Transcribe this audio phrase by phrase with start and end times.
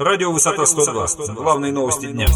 [0.00, 1.34] Радио «Высота 102».
[1.34, 2.26] Главные новости дня.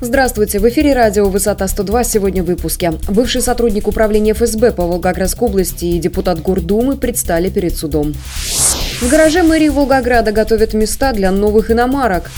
[0.00, 0.58] Здравствуйте.
[0.58, 2.94] В эфире радио «Высота 102» сегодня в выпуске.
[3.10, 8.14] Бывший сотрудник управления ФСБ по Волгоградской области и депутат Гордумы предстали перед судом.
[8.14, 12.30] В гараже мэрии Волгограда готовят места для новых иномарок.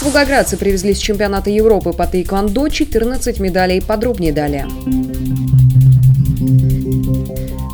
[0.00, 3.82] Волгоградцы привезли с чемпионата Европы по тайквандо 14 медалей.
[3.82, 4.68] Подробнее далее.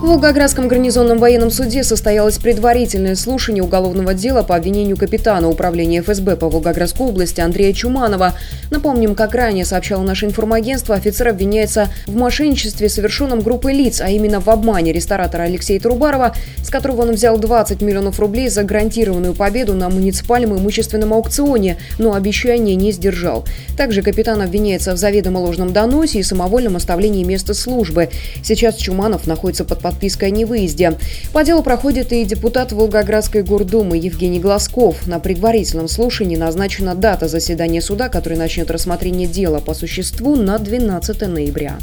[0.05, 6.37] В Волгоградском гарнизонном военном суде состоялось предварительное слушание уголовного дела по обвинению капитана управления ФСБ
[6.37, 8.35] по Волгоградской области Андрея Чуманова.
[8.71, 14.41] Напомним, как ранее сообщало наше информагентство, офицер обвиняется в мошенничестве, совершенном группой лиц, а именно
[14.41, 19.73] в обмане ресторатора Алексея Трубарова, с которого он взял 20 миллионов рублей за гарантированную победу
[19.73, 23.47] на муниципальном имущественном аукционе, но обещание не сдержал.
[23.75, 28.11] Также капитан обвиняется в заведомо ложном доносе и самовольном оставлении места службы.
[28.43, 30.99] Сейчас Чуманов находится под подпиской о невыезде.
[31.33, 35.07] По делу проходит и депутат Волгоградской гордумы Евгений Глазков.
[35.07, 41.29] На предварительном слушании назначена дата заседания суда, который начнет рассмотрение дела по существу на 12
[41.29, 41.79] ноября.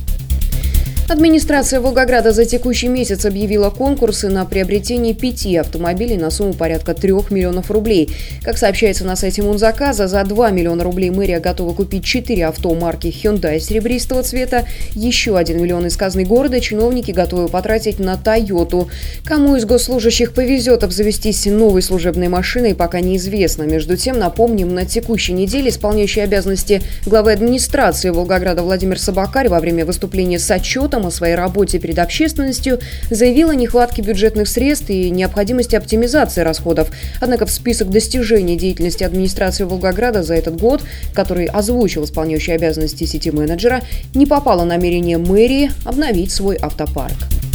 [1.12, 7.12] Администрация Волгограда за текущий месяц объявила конкурсы на приобретение пяти автомобилей на сумму порядка 3
[7.31, 8.16] миллионов рублей.
[8.44, 13.08] Как сообщается на сайте Мунзаказа, за 2 миллиона рублей мэрия готова купить 4 авто марки
[13.08, 14.66] Hyundai серебристого цвета.
[14.95, 18.88] Еще 1 миллион из казны города чиновники готовы потратить на Тойоту.
[19.26, 23.64] Кому из госслужащих повезет обзавестись новой служебной машиной, пока неизвестно.
[23.64, 29.86] Между тем, напомним, на текущей неделе исполняющий обязанности главы администрации Волгограда Владимир Собакарь во время
[29.86, 35.09] выступления с отчетом отчетом о своей работе перед общественностью заявила о нехватке бюджетных средств и
[35.09, 36.89] необходимости оптимизации расходов.
[37.19, 40.81] Однако в список достижений деятельности администрации Волгограда за этот год,
[41.13, 43.81] который озвучил исполняющий обязанности сети менеджера,
[44.13, 47.50] не попало намерение мэрии обновить свой автопарк.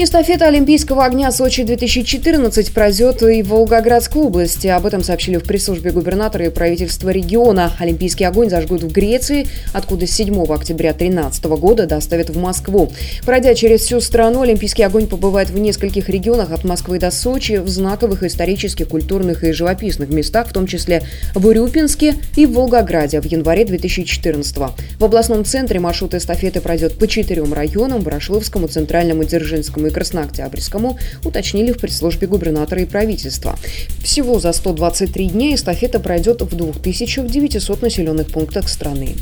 [0.00, 4.68] Эстафета Олимпийского огня Сочи-2014 пройдет и в Волгоградской области.
[4.68, 7.72] Об этом сообщили в пресс-службе губернатора и правительства региона.
[7.80, 12.92] Олимпийский огонь зажгут в Греции, откуда с 7 октября 2013 года доставят в Москву.
[13.26, 17.68] Пройдя через всю страну, Олимпийский огонь побывает в нескольких регионах от Москвы до Сочи, в
[17.68, 21.02] знаковых исторических, культурных и живописных местах, в том числе
[21.34, 24.58] в Урюпинске и в Волгограде в январе 2014
[25.00, 31.72] В областном центре маршрут эстафеты пройдет по четырем районам– Ворошиловскому, Центральному, Дзержинскому и Краснооктябрьскому, уточнили
[31.72, 33.58] в пресс-службе губернатора и правительства.
[34.02, 39.16] Всего за 123 дня эстафета пройдет в 2900 населенных пунктах страны.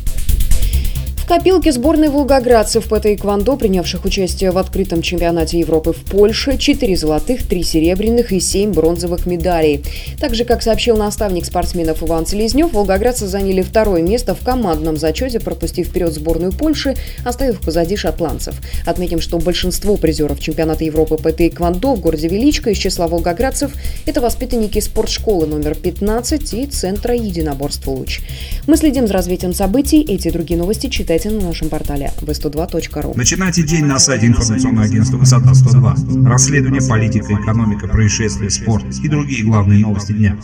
[1.26, 6.96] В копилке сборной волгоградцев по тайквандо, принявших участие в открытом чемпионате Европы в Польше, 4
[6.96, 9.82] золотых, 3 серебряных и 7 бронзовых медалей.
[10.20, 15.40] Так же, как сообщил наставник спортсменов Иван Селезнев, волгоградцы заняли второе место в командном зачете,
[15.40, 16.94] пропустив вперед сборную Польши,
[17.24, 18.54] оставив позади шотландцев.
[18.86, 23.72] Отметим, что большинство призеров чемпионата Европы по тайквандо в городе Величко из числа волгоградцев–
[24.06, 28.20] это воспитанники спортшколы номер 15 и Центра единоборств «Луч».
[28.68, 30.02] Мы следим за развитием событий.
[30.02, 33.16] Эти и другие новости читайте читайте на нашем портале v102.ru.
[33.16, 36.28] Начинайте день на сайте информационного агентства «Высота 102».
[36.28, 40.36] Расследование, политика, экономика, происшествия, спорт и другие главные новости дня.